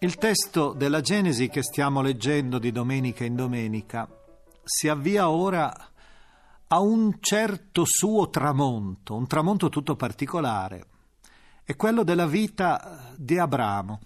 [0.00, 4.08] Il testo della Genesi che stiamo leggendo di domenica in domenica
[4.62, 5.74] si avvia ora
[6.68, 10.86] a un certo suo tramonto, un tramonto tutto particolare.
[11.64, 13.98] È quello della vita di Abramo,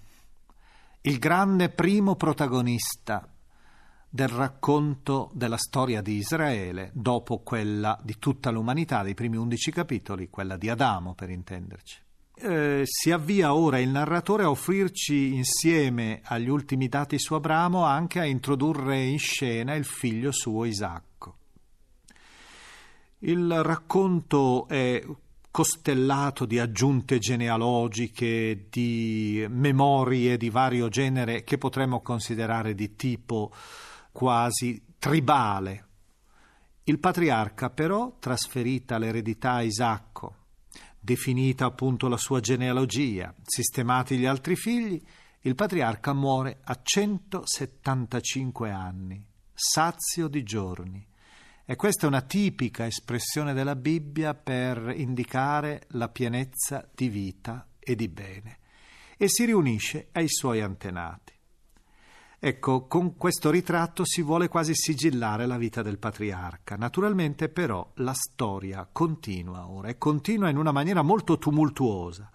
[1.03, 3.31] il grande primo protagonista
[4.09, 10.31] del racconto della storia di Israele, dopo quella di tutta l'umanità, dei primi undici capitoli,
[10.31, 12.01] quella di Adamo per intenderci.
[12.35, 18.21] Eh, si avvia ora il narratore a offrirci insieme agli ultimi dati su Abramo anche
[18.21, 21.37] a introdurre in scena il figlio suo Isacco.
[23.19, 25.05] Il racconto è
[25.53, 33.53] costellato di aggiunte genealogiche, di memorie di vario genere che potremmo considerare di tipo
[34.11, 35.87] quasi tribale.
[36.85, 40.37] Il patriarca però, trasferita l'eredità a Isacco,
[41.05, 45.03] definita appunto la sua genealogia, sistemati gli altri figli,
[45.41, 51.05] il patriarca muore a 175 anni, sazio di giorni.
[51.65, 57.97] E questa è una tipica espressione della Bibbia per indicare la pienezza di vita e
[57.97, 58.59] di bene.
[59.17, 61.32] E si riunisce ai suoi antenati.
[62.45, 66.75] Ecco, con questo ritratto si vuole quasi sigillare la vita del patriarca.
[66.75, 72.29] Naturalmente però la storia continua ora e continua in una maniera molto tumultuosa.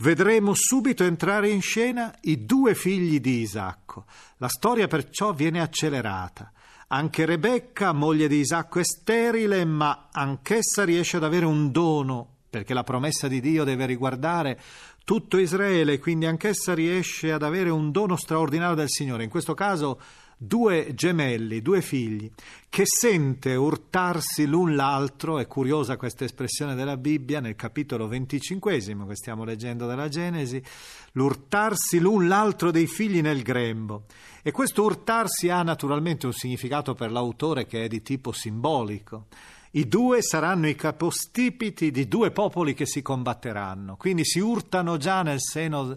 [0.00, 4.04] Vedremo subito entrare in scena i due figli di Isacco.
[4.36, 6.52] La storia perciò viene accelerata.
[6.88, 12.74] Anche Rebecca, moglie di Isacco, è sterile, ma anch'essa riesce ad avere un dono, perché
[12.74, 14.60] la promessa di Dio deve riguardare
[15.08, 19.24] tutto Israele, quindi anch'essa riesce ad avere un dono straordinario del Signore.
[19.24, 19.98] In questo caso
[20.36, 22.30] due gemelli, due figli,
[22.68, 29.16] che sente urtarsi l'un l'altro, è curiosa questa espressione della Bibbia nel capitolo venticinquesimo che
[29.16, 30.62] stiamo leggendo della Genesi,
[31.12, 34.04] l'urtarsi l'un l'altro dei figli nel grembo.
[34.42, 39.24] E questo urtarsi ha naturalmente un significato per l'autore che è di tipo simbolico.
[39.72, 45.22] I due saranno i capostipiti di due popoli che si combatteranno, quindi si urtano già
[45.22, 45.96] nel seno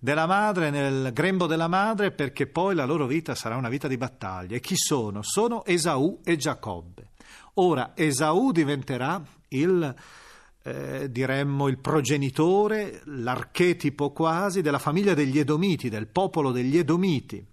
[0.00, 3.96] della madre, nel grembo della madre, perché poi la loro vita sarà una vita di
[3.96, 4.56] battaglia.
[4.56, 5.22] E chi sono?
[5.22, 7.10] Sono Esaù e Giacobbe.
[7.54, 9.94] Ora, Esaù diventerà il,
[10.64, 17.46] eh, diremmo, il progenitore, l'archetipo quasi della famiglia degli Edomiti, del popolo degli Edomiti.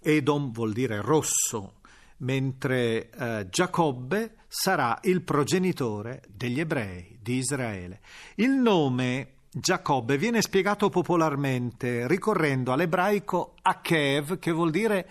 [0.00, 1.74] Edom vuol dire rosso,
[2.18, 8.00] mentre eh, Giacobbe sarà il progenitore degli ebrei di Israele.
[8.34, 15.08] Il nome Giacobbe viene spiegato popolarmente ricorrendo all'ebraico Akev, che vuol dire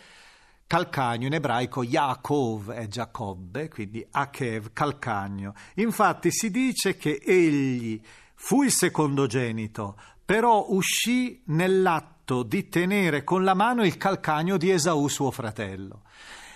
[0.68, 5.56] calcagno, in ebraico Yaakov è Giacobbe, quindi Akev, calcagno.
[5.76, 8.00] Infatti si dice che egli
[8.36, 15.08] fu il secondogenito, però uscì nell'atto di tenere con la mano il calcagno di Esaù,
[15.08, 16.04] suo fratello.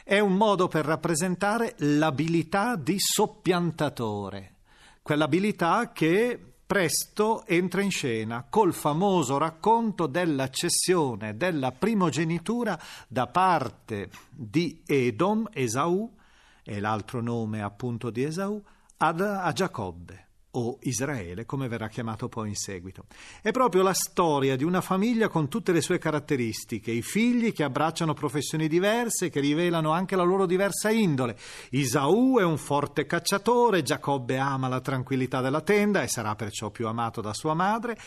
[0.08, 4.58] È un modo per rappresentare l'abilità di soppiantatore,
[5.02, 14.12] quell'abilità che presto entra in scena col famoso racconto della cessione della primogenitura da parte
[14.30, 16.08] di Edom, Esaù,
[16.62, 18.62] e l'altro nome appunto di Esaù,
[18.98, 20.25] ad, a Giacobbe
[20.58, 23.06] o Israele, come verrà chiamato poi in seguito.
[23.42, 27.64] È proprio la storia di una famiglia con tutte le sue caratteristiche, i figli che
[27.64, 31.38] abbracciano professioni diverse, che rivelano anche la loro diversa indole.
[31.72, 36.88] Isaù è un forte cacciatore, Giacobbe ama la tranquillità della tenda e sarà perciò più
[36.88, 37.98] amato da sua madre.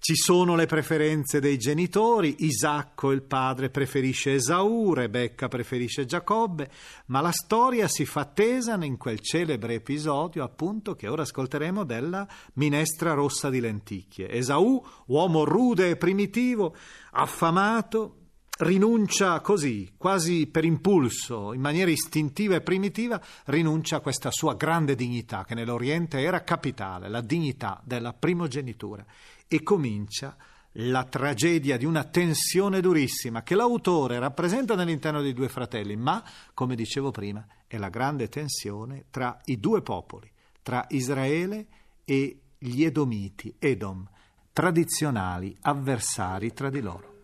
[0.00, 6.70] Ci sono le preferenze dei genitori, Isacco il padre preferisce Esaù, Rebecca preferisce Giacobbe,
[7.06, 12.26] ma la storia si fa tesa in quel celebre episodio appunto che ora ascolteremo della
[12.54, 14.30] minestra rossa di lenticchie.
[14.30, 16.76] Esaù, uomo rude e primitivo,
[17.10, 18.17] affamato,
[18.58, 24.94] rinuncia così, quasi per impulso, in maniera istintiva e primitiva, rinuncia a questa sua grande
[24.94, 29.04] dignità che nell'Oriente era capitale, la dignità della primogenitura
[29.46, 30.36] e comincia
[30.72, 36.22] la tragedia di una tensione durissima che l'autore rappresenta nell'interno dei due fratelli, ma,
[36.54, 40.30] come dicevo prima, è la grande tensione tra i due popoli,
[40.62, 41.66] tra Israele
[42.04, 44.08] e gli Edomiti, Edom,
[44.52, 47.17] tradizionali avversari tra di loro.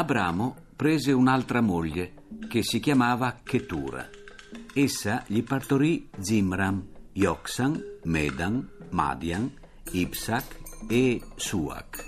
[0.00, 2.14] Abramo prese un'altra moglie
[2.48, 4.08] che si chiamava Ketura.
[4.72, 6.82] Essa gli partorì Zimram,
[7.12, 9.52] Yoksan, Medan, Madian,
[9.90, 10.58] Ipsak
[10.88, 12.02] e Suak.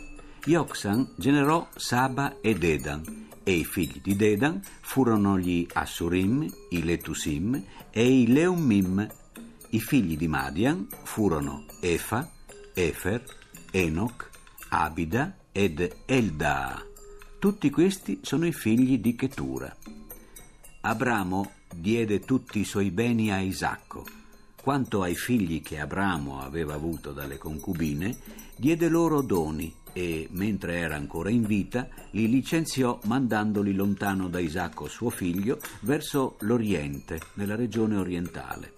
[0.47, 7.63] Yoksan generò Saba e Dedan e i figli di Dedan furono gli Assurim, i Letusim
[7.91, 9.07] e i Leumim.
[9.69, 12.27] I figli di Madian furono Efa,
[12.73, 13.23] Efer,
[13.71, 14.31] Enoch,
[14.71, 16.92] Abida ed Eldaa.
[17.43, 19.77] Tutti questi sono i figli di Chetura.
[20.83, 24.07] Abramo diede tutti i suoi beni a Isacco.
[24.63, 28.17] Quanto ai figli che Abramo aveva avuto dalle concubine,
[28.55, 34.87] diede loro doni e, mentre era ancora in vita, li licenziò mandandoli lontano da Isacco
[34.87, 38.73] suo figlio verso l'Oriente, nella regione orientale.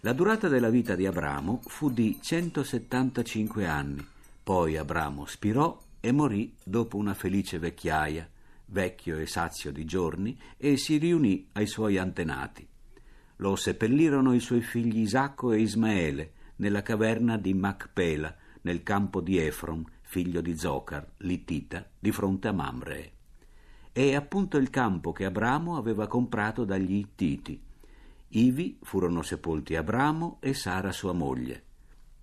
[0.00, 4.02] La durata della vita di Abramo fu di 175 anni.
[4.42, 8.28] Poi Abramo spirò e morì dopo una felice vecchiaia,
[8.66, 12.66] vecchio e sazio di giorni, e si riunì ai suoi antenati.
[13.36, 19.38] Lo seppellirono i suoi figli Isacco e Ismaele nella caverna di Macpela, nel campo di
[19.38, 23.12] Efron, figlio di Zocar, Littita, di fronte a Mamre.
[23.92, 27.62] È appunto il campo che Abramo aveva comprato dagli Ittiti.
[28.30, 31.62] Ivi furono sepolti Abramo e Sara sua moglie.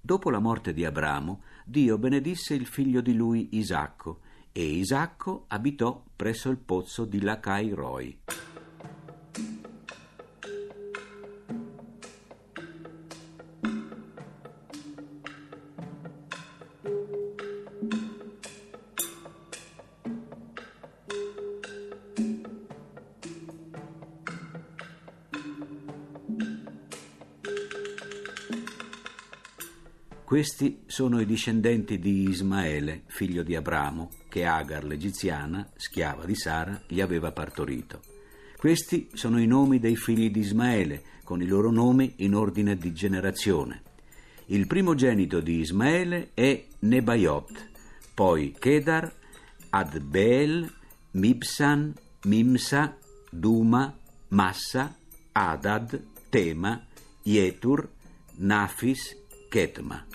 [0.01, 6.03] Dopo la morte di Abramo, Dio benedisse il figlio di lui Isacco, e Isacco abitò
[6.15, 8.19] presso il pozzo di Lacai Roi.
[30.29, 36.79] Questi sono i discendenti di Ismaele, figlio di Abramo, che Agar l'egiziana, schiava di Sara,
[36.85, 37.99] gli aveva partorito.
[38.55, 42.93] Questi sono i nomi dei figli di Ismaele, con i loro nomi in ordine di
[42.93, 43.81] generazione.
[44.45, 47.69] Il primogenito di Ismaele è Nebaiot,
[48.13, 49.11] poi Kedar,
[49.71, 50.71] Adbeel,
[51.13, 51.91] Mibsan,
[52.25, 52.95] Mimsa,
[53.31, 54.95] Duma, Massa,
[55.31, 56.85] Adad, Tema,
[57.23, 57.89] Yetur,
[58.35, 59.17] Nafis,
[59.49, 60.08] Ketma.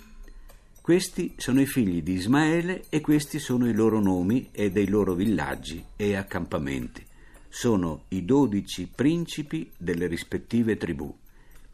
[0.85, 5.15] Questi sono i figli di Ismaele e questi sono i loro nomi e dei loro
[5.15, 7.03] villaggi e accampamenti.
[7.49, 11.11] Sono i dodici principi delle rispettive tribù.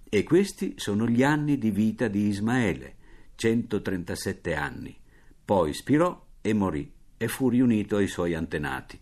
[0.08, 2.94] E questi sono gli anni di vita di Ismaele,
[3.34, 4.96] 137 anni.
[5.44, 8.96] Poi spirò e morì e fu riunito ai suoi antenati.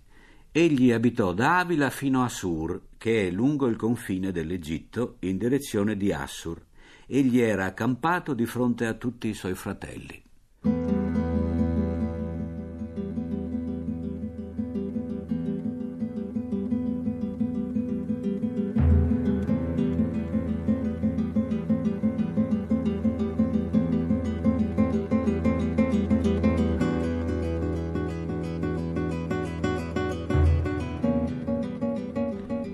[0.50, 5.98] Egli abitò da Avila fino a Sur, che è lungo il confine dell'Egitto, in direzione
[5.98, 6.64] di Assur,
[7.10, 10.22] egli era accampato di fronte a tutti i suoi fratelli.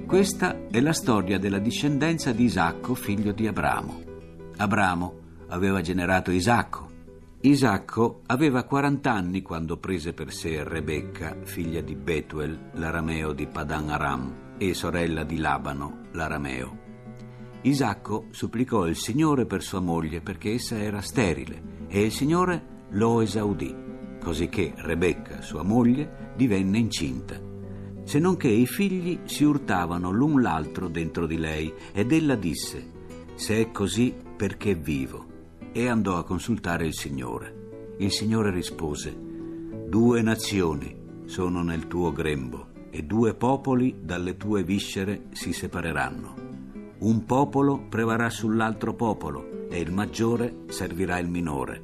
[0.07, 4.04] Questa è la storia della discendenza di Isacco, figlio di Abramo.
[4.57, 6.91] Abramo aveva generato Isacco.
[7.41, 13.91] Isacco aveva 40 anni quando prese per sé Rebecca, figlia di Betuel, l'arameo di Padan
[13.91, 16.79] Aram, e sorella di Labano, l'arameo.
[17.63, 23.21] Isacco supplicò il Signore per sua moglie perché essa era sterile e il Signore lo
[23.21, 23.75] esaudì,
[24.23, 27.53] cosicché Rebecca, sua moglie, divenne incinta
[28.05, 32.91] se non che i figli si urtavano l'un l'altro dentro di lei ed ella disse,
[33.35, 35.27] se è così perché vivo?
[35.73, 37.95] E andò a consultare il Signore.
[37.99, 39.17] Il Signore rispose,
[39.87, 46.35] due nazioni sono nel tuo grembo e due popoli dalle tue viscere si separeranno.
[46.99, 51.83] Un popolo prevarrà sull'altro popolo e il maggiore servirà il minore.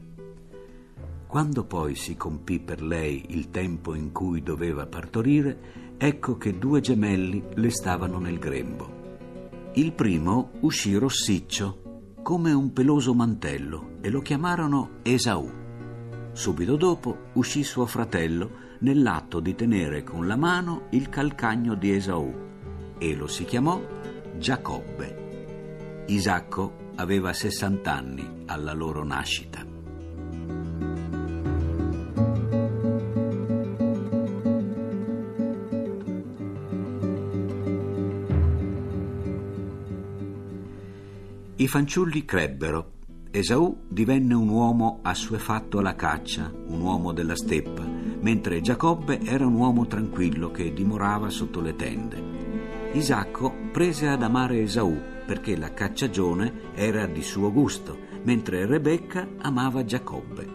[1.27, 6.81] Quando poi si compì per lei il tempo in cui doveva partorire, ecco che due
[6.81, 8.99] gemelli le stavano nel grembo.
[9.75, 11.80] Il primo uscì rossiccio,
[12.23, 15.51] come un peloso mantello, e lo chiamarono Esaù.
[16.33, 22.49] Subito dopo uscì suo fratello nell'atto di tenere con la mano il calcagno di Esaù
[22.99, 23.81] e lo si chiamò
[24.39, 26.05] Giacobbe.
[26.07, 29.70] Isacco aveva 60 anni alla loro nascita.
[41.61, 42.93] I fanciulli crebbero.
[43.31, 49.57] Esaù divenne un uomo assuefatto alla caccia, un uomo della steppa, mentre Giacobbe era un
[49.57, 52.89] uomo tranquillo che dimorava sotto le tende.
[52.93, 59.85] Isacco prese ad amare Esaù perché la cacciagione era di suo gusto, mentre Rebecca amava
[59.85, 60.49] Giacobbe.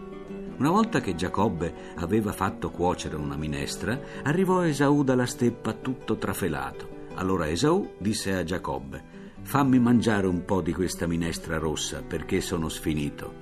[0.58, 6.94] Una volta che Giacobbe aveva fatto cuocere una minestra, arrivò Esaù dalla steppa tutto trafelato.
[7.14, 9.15] Allora Esaù disse a Giacobbe:
[9.46, 13.32] fammi mangiare un po' di questa minestra rossa perché sono sfinito.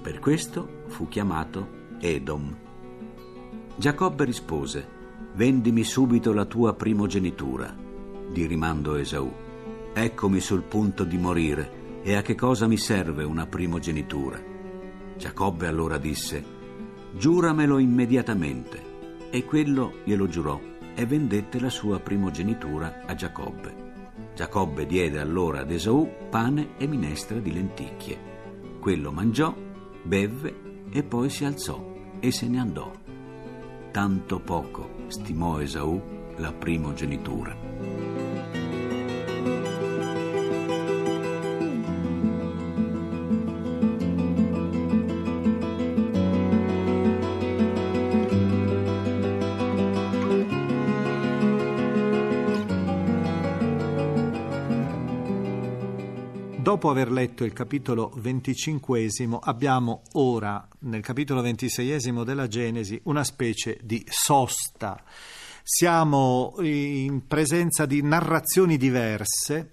[0.00, 2.56] Per questo fu chiamato Edom.
[3.76, 4.88] Giacobbe rispose,
[5.34, 7.76] vendimi subito la tua primogenitura.
[8.32, 9.30] Di rimando Esaù,
[9.92, 14.42] eccomi sul punto di morire e a che cosa mi serve una primogenitura?
[15.18, 16.42] Giacobbe allora disse,
[17.12, 19.28] giuramelo immediatamente.
[19.28, 20.58] E quello glielo giurò
[20.94, 23.79] e vendette la sua primogenitura a Giacobbe.
[24.40, 28.78] Giacobbe diede allora ad Esaù pane e minestra di lenticchie.
[28.80, 29.54] Quello mangiò,
[30.02, 31.78] bevve e poi si alzò
[32.20, 32.90] e se ne andò.
[33.90, 36.00] Tanto poco stimò Esaù
[36.36, 37.69] la primogenitura.
[56.80, 63.78] Dopo aver letto il capitolo venticinquesimo, abbiamo ora, nel capitolo ventiseiesimo della Genesi, una specie
[63.82, 64.98] di sosta.
[65.62, 69.72] Siamo in presenza di narrazioni diverse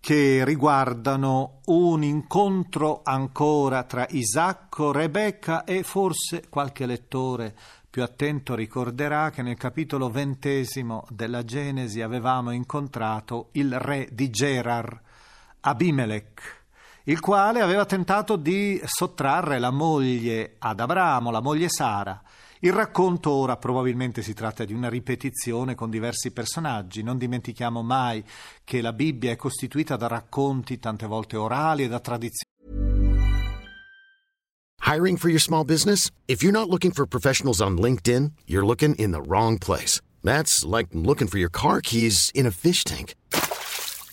[0.00, 7.54] che riguardano un incontro ancora tra Isacco, Rebecca e forse qualche lettore
[7.90, 14.98] più attento ricorderà che nel capitolo ventesimo della Genesi avevamo incontrato il re di Gerar,
[15.60, 16.56] Abimelech,
[17.04, 22.22] il quale aveva tentato di sottrarre la moglie ad Abramo, la moglie Sara.
[22.60, 27.02] Il racconto ora probabilmente si tratta di una ripetizione con diversi personaggi.
[27.02, 28.24] Non dimentichiamo mai
[28.64, 32.56] che la Bibbia è costituita da racconti tante volte orali e da tradizioni.
[34.84, 36.10] Hiring for your small business?
[36.26, 40.00] If you're not looking for professionals on LinkedIn, you're looking in the wrong place.
[40.22, 43.14] That's like looking for your car keys in a fish tank.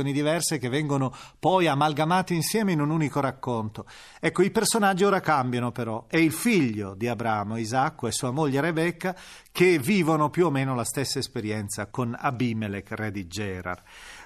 [0.00, 3.84] Diverse che vengono poi amalgamate insieme in un unico racconto.
[4.20, 6.06] Ecco, i personaggi ora cambiano però.
[6.08, 9.14] È il figlio di Abramo, Isacco, e sua moglie Rebecca
[9.52, 13.82] che vivono più o meno la stessa esperienza con Abimelech, re di Gerar.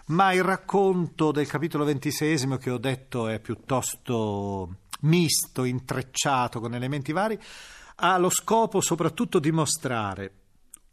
[0.06, 7.10] Ma il racconto del capitolo ventisesimo che ho detto è piuttosto misto, intrecciato con elementi
[7.10, 7.36] vari,
[7.96, 10.32] ha lo scopo soprattutto di mostrare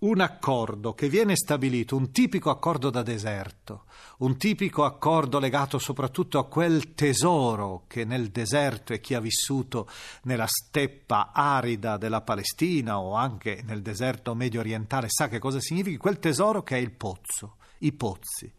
[0.04, 3.86] un accordo che viene stabilito, un tipico accordo da deserto,
[4.18, 9.88] un tipico accordo legato soprattutto a quel tesoro che nel deserto e chi ha vissuto
[10.24, 15.98] nella steppa arida della Palestina o anche nel deserto medio orientale sa che cosa significa,
[15.98, 18.52] quel tesoro che è il pozzo, i pozzi.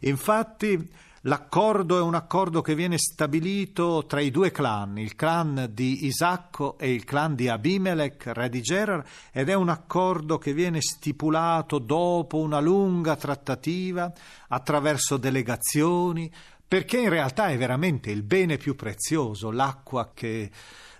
[0.00, 0.90] Infatti
[1.26, 6.76] L'accordo è un accordo che viene stabilito tra i due clan, il clan di Isacco
[6.76, 9.02] e il clan di Abimelech, re di Gerar,
[9.32, 14.12] ed è un accordo che viene stipulato dopo una lunga trattativa,
[14.48, 16.30] attraverso delegazioni,
[16.68, 20.50] perché in realtà è veramente il bene più prezioso, l'acqua che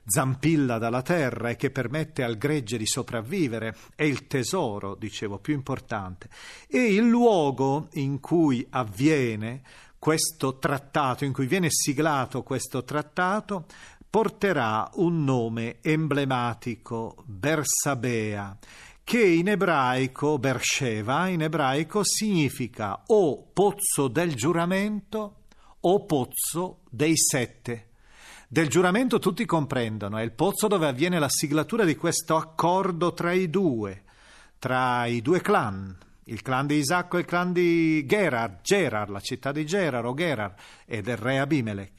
[0.06, 5.52] zampilla dalla terra e che permette al gregge di sopravvivere, è il tesoro, dicevo, più
[5.52, 6.30] importante.
[6.66, 9.60] E il luogo in cui avviene
[10.04, 13.64] questo trattato, in cui viene siglato questo trattato,
[14.10, 18.54] porterà un nome emblematico, Bersabea,
[19.02, 25.36] che in ebraico, Bersheva, in ebraico significa o pozzo del giuramento
[25.80, 27.88] o pozzo dei sette.
[28.46, 33.32] Del giuramento tutti comprendono, è il pozzo dove avviene la siglatura di questo accordo tra
[33.32, 34.02] i due,
[34.58, 39.20] tra i due clan, il clan di Isacco e il clan di Gerar, Gerar, la
[39.20, 40.54] città di Gerar o Gerar
[40.86, 41.92] e del re Abimelech,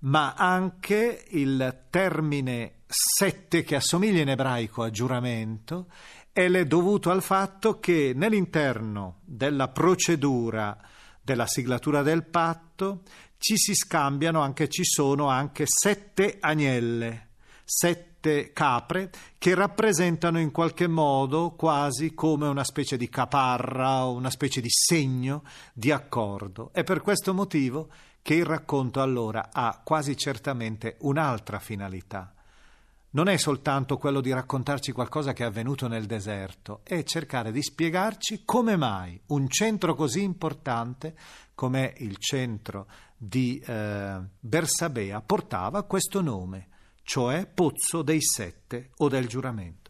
[0.00, 5.86] ma anche il termine sette che assomiglia in ebraico a giuramento
[6.32, 10.76] è dovuto al fatto che nell'interno della procedura
[11.22, 13.02] della siglatura del patto
[13.38, 17.28] ci si scambiano anche, ci sono anche sette agnelle,
[17.64, 24.12] sette sette capre che rappresentano in qualche modo quasi come una specie di caparra o
[24.12, 26.70] una specie di segno di accordo.
[26.72, 27.88] È per questo motivo
[28.22, 32.34] che il racconto allora ha quasi certamente un'altra finalità.
[33.12, 37.62] Non è soltanto quello di raccontarci qualcosa che è avvenuto nel deserto, è cercare di
[37.62, 41.16] spiegarci come mai un centro così importante
[41.54, 46.68] come il centro di eh, Bersabea portava questo nome
[47.02, 49.89] cioè pozzo dei sette o del giuramento.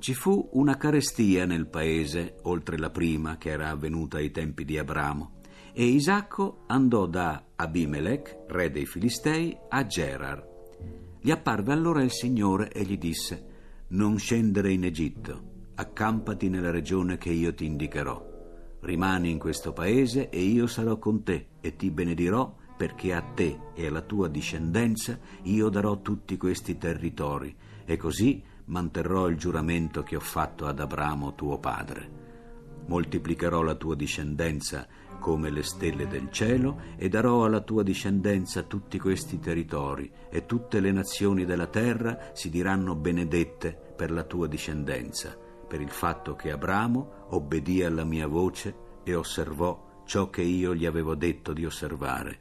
[0.00, 4.78] Ci fu una carestia nel paese, oltre la prima che era avvenuta ai tempi di
[4.78, 5.38] Abramo,
[5.72, 10.42] e Isacco andò da Abimelech, re dei Filistei, a Gerar.
[11.20, 13.44] Gli apparve allora il Signore e gli disse,
[13.88, 18.28] Non scendere in Egitto, accampati nella regione che io ti indicherò.
[18.80, 23.58] Rimani in questo paese e io sarò con te e ti benedirò perché a te
[23.74, 30.16] e alla tua discendenza io darò tutti questi territori e così manterrò il giuramento che
[30.16, 32.18] ho fatto ad Abramo tuo padre.
[32.86, 34.86] Moltiplicherò la tua discendenza
[35.18, 40.80] come le stelle del cielo e darò alla tua discendenza tutti questi territori e tutte
[40.80, 45.36] le nazioni della terra si diranno benedette per la tua discendenza,
[45.68, 50.86] per il fatto che Abramo obbedì alla mia voce e osservò ciò che io gli
[50.86, 52.40] avevo detto di osservare,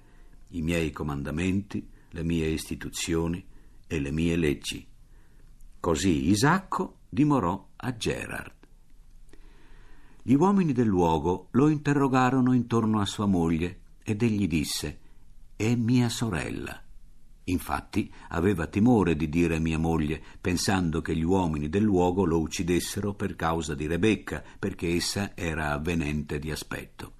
[0.49, 3.45] i miei comandamenti, le mie istituzioni
[3.85, 4.88] e le mie leggi.
[5.79, 8.53] Così Isacco dimorò a Gerard.
[10.21, 14.99] Gli uomini del luogo lo interrogarono intorno a sua moglie ed egli disse
[15.55, 16.83] È mia sorella.
[17.45, 23.13] Infatti aveva timore di dire mia moglie, pensando che gli uomini del luogo lo uccidessero
[23.13, 27.13] per causa di Rebecca, perché essa era avvenente di aspetto.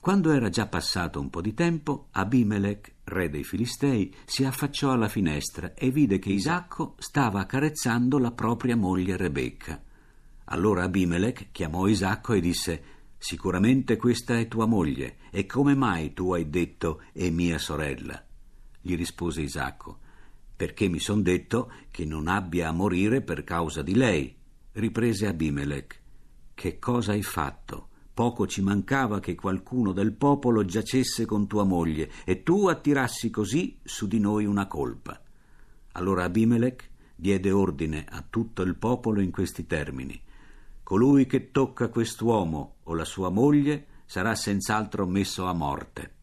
[0.00, 5.08] Quando era già passato un po' di tempo, Abimelech, re dei Filistei, si affacciò alla
[5.08, 9.82] finestra e vide che Isacco stava accarezzando la propria moglie Rebecca.
[10.46, 12.82] Allora Abimelech chiamò Isacco e disse
[13.18, 18.24] Sicuramente questa è tua moglie, e come mai tu hai detto è mia sorella?
[18.80, 19.98] Gli rispose Isacco
[20.54, 24.34] Perché mi son detto che non abbia a morire per causa di lei.
[24.72, 26.00] Riprese Abimelech
[26.54, 27.88] Che cosa hai fatto?
[28.16, 33.78] Poco ci mancava che qualcuno del popolo giacesse con tua moglie e tu attirassi così
[33.84, 35.20] su di noi una colpa.
[35.92, 40.18] Allora Abimelech diede ordine a tutto il popolo in questi termini.
[40.82, 46.15] Colui che tocca quest'uomo o la sua moglie sarà senz'altro messo a morte.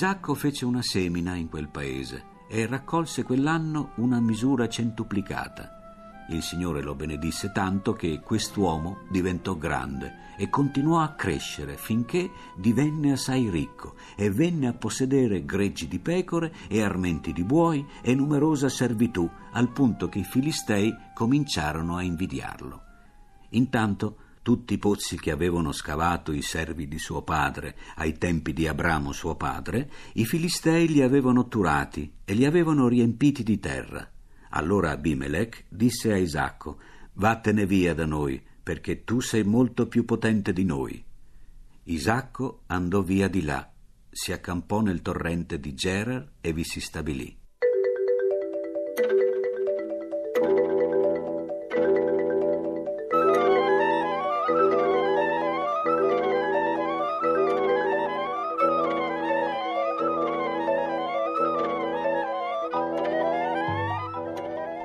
[0.00, 6.24] Isacco fece una semina in quel paese e raccolse quell'anno una misura centuplicata.
[6.30, 13.12] Il Signore lo benedisse tanto che quest'uomo diventò grande e continuò a crescere finché divenne
[13.12, 18.70] assai ricco e venne a possedere greggi di pecore e armenti di buoi e numerosa
[18.70, 22.82] servitù, al punto che i Filistei cominciarono a invidiarlo.
[23.50, 28.66] Intanto tutti i pozzi che avevano scavato i servi di suo padre ai tempi di
[28.66, 34.08] Abramo suo padre, i Filistei li avevano turati e li avevano riempiti di terra.
[34.50, 36.78] Allora Abimelech disse a Isacco,
[37.14, 41.04] Vattene via da noi, perché tu sei molto più potente di noi.
[41.84, 43.70] Isacco andò via di là,
[44.10, 47.39] si accampò nel torrente di Gerar e vi si stabilì.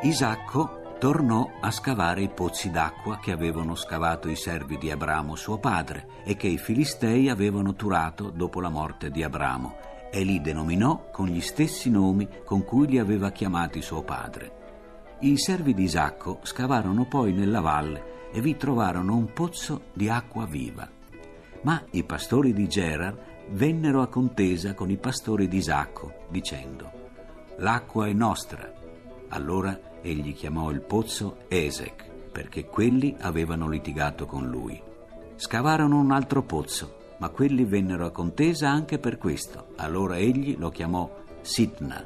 [0.05, 5.57] Isacco tornò a scavare i pozzi d'acqua che avevano scavato i servi di Abramo suo
[5.57, 9.75] padre e che i Filistei avevano turato dopo la morte di Abramo
[10.11, 14.51] e li denominò con gli stessi nomi con cui li aveva chiamati suo padre.
[15.21, 20.45] I servi di Isacco scavarono poi nella valle e vi trovarono un pozzo di acqua
[20.45, 20.87] viva.
[21.63, 26.91] Ma i pastori di Gerar vennero a contesa con i pastori di Isacco, dicendo:
[27.57, 28.71] L'acqua è nostra.
[29.29, 34.79] Allora egli chiamò il pozzo Esec, perché quelli avevano litigato con lui.
[35.35, 39.69] Scavarono un altro pozzo, ma quelli vennero a contesa anche per questo.
[39.77, 41.09] Allora egli lo chiamò
[41.41, 42.05] Sitna.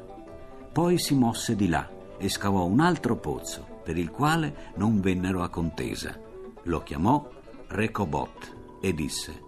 [0.72, 5.42] Poi si mosse di là e scavò un altro pozzo, per il quale non vennero
[5.42, 6.18] a contesa.
[6.64, 7.28] Lo chiamò
[7.68, 9.42] Recobot e disse: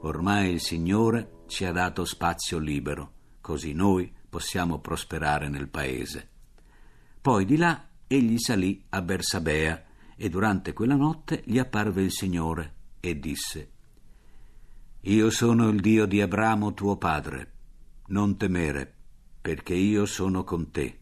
[0.00, 6.28] Ormai il Signore ci ha dato spazio libero, così noi possiamo prosperare nel paese.
[7.20, 9.84] Poi di là egli salì a Bersabea
[10.16, 13.70] e durante quella notte gli apparve il Signore e disse
[15.00, 17.52] Io sono il Dio di Abramo tuo padre,
[18.08, 18.94] non temere,
[19.40, 20.98] perché io sono con te.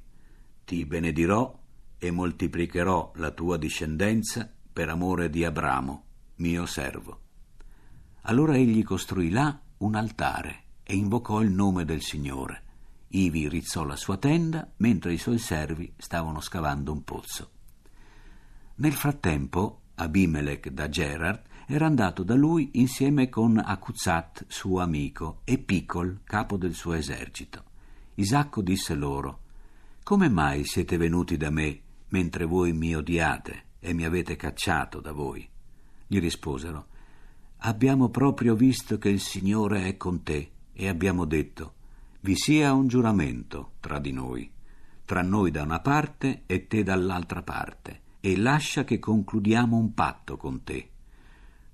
[0.64, 1.58] Ti benedirò
[1.98, 6.04] e moltiplicherò la tua discendenza per amore di Abramo,
[6.36, 7.20] mio servo.
[8.22, 12.68] Allora egli costruì là un altare e invocò il nome del Signore
[13.12, 17.50] Ivi rizzò la sua tenda mentre i suoi servi stavano scavando un pozzo.
[18.76, 25.58] Nel frattempo, Abimelech da Gerard era andato da lui insieme con Akuzat, suo amico, e
[25.58, 27.64] Picol, capo del suo esercito.
[28.14, 29.40] Isacco disse loro:
[30.04, 35.12] Come mai siete venuti da me mentre voi mi odiate e mi avete cacciato da
[35.12, 35.48] voi?
[36.06, 36.86] Gli risposero:
[37.58, 41.74] Abbiamo proprio visto che il Signore è con te e abbiamo detto:
[42.22, 44.50] vi sia un giuramento tra di noi,
[45.04, 50.36] tra noi da una parte e te dall'altra parte, e lascia che concludiamo un patto
[50.36, 50.90] con te.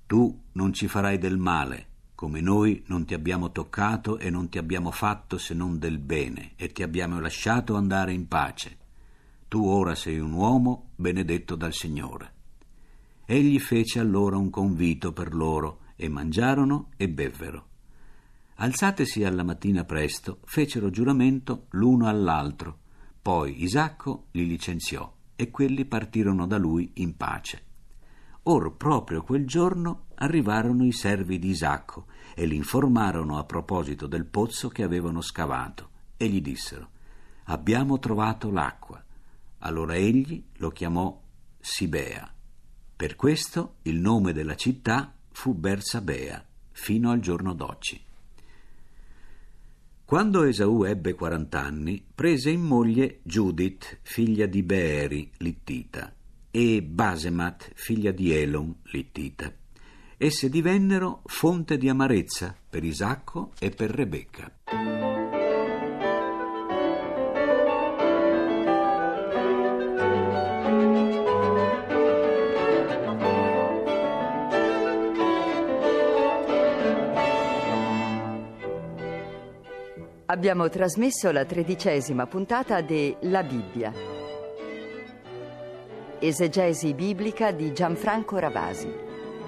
[0.07, 4.59] Tu non ci farai del male, come noi non ti abbiamo toccato e non ti
[4.59, 8.79] abbiamo fatto se non del bene, e ti abbiamo lasciato andare in pace.
[9.49, 12.33] Tu ora sei un uomo benedetto dal Signore.
[13.27, 17.67] Egli fece allora un convito per loro, e mangiarono e bevvero.
[18.59, 22.79] Alzatesi alla mattina presto, fecero giuramento l'uno all'altro.
[23.21, 27.65] Poi Isacco li licenziò e quelli partirono da lui in pace.
[28.45, 34.25] Or proprio quel giorno arrivarono i servi di Isacco e li informarono a proposito del
[34.25, 36.91] pozzo che avevano scavato e gli dissero
[37.49, 39.05] Abbiamo trovato l'acqua.
[39.59, 41.21] Allora egli lo chiamò
[41.61, 42.33] Sibea.
[42.97, 46.43] Per questo il nome della città fu Bersabea
[46.73, 48.06] fino al giorno d'oggi.
[50.07, 56.15] Quando Esaù ebbe 40 anni, prese in moglie Judith, figlia di Beeri, Littita,
[56.49, 59.53] e Basemat, figlia di Elon, Littita.
[60.17, 65.06] Esse divennero fonte di amarezza per Isacco e per Rebecca.
[80.29, 83.93] Abbiamo trasmesso la tredicesima puntata de La Bibbia.
[86.19, 88.93] Esegesi biblica di Gianfranco Ravasi.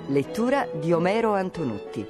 [0.06, 2.06] Lettura di Omero Antonutti.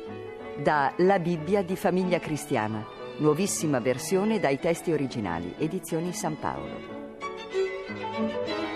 [0.62, 2.84] Da La Bibbia di Famiglia Cristiana.
[3.16, 5.54] Nuovissima versione dai testi originali.
[5.56, 8.67] Edizioni San Paolo.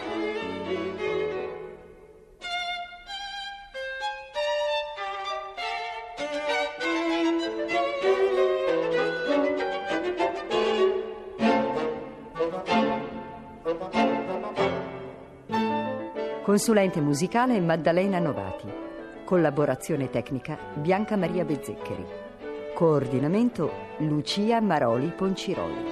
[16.53, 18.71] Consulente musicale Maddalena Novati.
[19.25, 22.05] Collaborazione tecnica Bianca Maria Bezzeccheri.
[22.75, 25.92] Coordinamento Lucia Maroli Ponciroli.